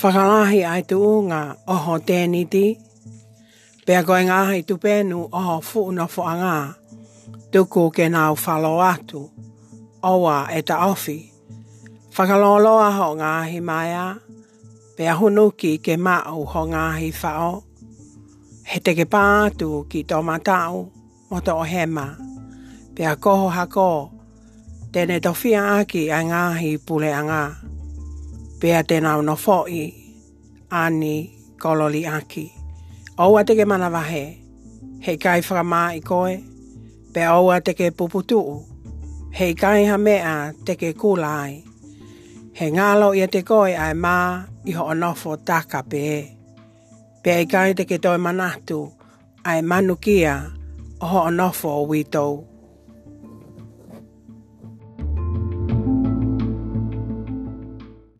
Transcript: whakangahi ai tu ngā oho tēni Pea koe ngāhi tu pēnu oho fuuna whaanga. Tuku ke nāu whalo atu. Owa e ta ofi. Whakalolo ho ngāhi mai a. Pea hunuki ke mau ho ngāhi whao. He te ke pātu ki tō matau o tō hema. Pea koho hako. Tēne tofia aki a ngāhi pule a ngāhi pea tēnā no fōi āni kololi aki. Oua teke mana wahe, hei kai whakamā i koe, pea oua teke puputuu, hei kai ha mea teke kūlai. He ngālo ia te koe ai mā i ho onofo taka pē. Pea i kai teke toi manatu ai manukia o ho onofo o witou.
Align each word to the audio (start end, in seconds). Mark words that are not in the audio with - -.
whakangahi 0.00 0.64
ai 0.64 0.80
tu 0.88 0.98
ngā 1.28 1.40
oho 1.68 1.98
tēni 2.10 2.44
Pea 3.86 4.02
koe 4.04 4.22
ngāhi 4.24 4.62
tu 4.66 4.76
pēnu 4.78 5.28
oho 5.32 5.60
fuuna 5.60 6.06
whaanga. 6.06 6.74
Tuku 7.52 7.90
ke 7.90 8.08
nāu 8.08 8.36
whalo 8.36 8.78
atu. 8.84 9.30
Owa 10.02 10.46
e 10.52 10.62
ta 10.62 10.86
ofi. 10.86 11.32
Whakalolo 12.14 12.74
ho 12.98 13.08
ngāhi 13.18 13.60
mai 13.60 13.92
a. 13.92 14.14
Pea 14.96 15.14
hunuki 15.16 15.80
ke 15.82 15.96
mau 15.96 16.44
ho 16.44 16.66
ngāhi 16.66 17.10
whao. 17.22 17.62
He 18.64 18.80
te 18.80 18.94
ke 18.94 19.04
pātu 19.10 19.88
ki 19.88 20.04
tō 20.04 20.22
matau 20.22 20.86
o 21.30 21.40
tō 21.40 21.58
hema. 21.66 22.06
Pea 22.94 23.16
koho 23.16 23.48
hako. 23.50 23.90
Tēne 24.92 25.20
tofia 25.20 25.80
aki 25.80 26.08
a 26.10 26.22
ngāhi 26.22 26.76
pule 26.86 27.10
a 27.12 27.22
ngāhi 27.22 27.69
pea 28.60 28.82
tēnā 28.84 29.12
no 29.24 29.34
fōi 29.40 29.86
āni 30.76 31.14
kololi 31.62 32.02
aki. 32.10 32.44
Oua 33.20 33.42
teke 33.48 33.64
mana 33.68 33.88
wahe, 33.92 34.22
hei 35.04 35.18
kai 35.18 35.40
whakamā 35.40 35.80
i 35.96 36.02
koe, 36.04 36.34
pea 37.14 37.32
oua 37.38 37.60
teke 37.64 37.90
puputuu, 37.96 38.60
hei 39.38 39.54
kai 39.54 39.86
ha 39.88 39.96
mea 39.98 40.34
teke 40.64 40.92
kūlai. 40.92 41.56
He 42.60 42.68
ngālo 42.76 43.12
ia 43.16 43.28
te 43.32 43.40
koe 43.46 43.72
ai 43.78 43.94
mā 43.96 44.16
i 44.68 44.74
ho 44.76 44.84
onofo 44.92 45.36
taka 45.36 45.80
pē. 45.88 46.26
Pea 47.22 47.38
i 47.42 47.46
kai 47.46 47.72
teke 47.74 47.98
toi 47.98 48.18
manatu 48.18 48.82
ai 49.44 49.62
manukia 49.62 50.36
o 51.00 51.06
ho 51.14 51.24
onofo 51.32 51.76
o 51.80 51.84
witou. 51.90 52.59